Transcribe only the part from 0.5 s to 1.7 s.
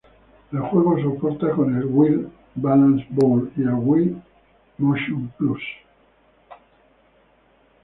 El juego soporta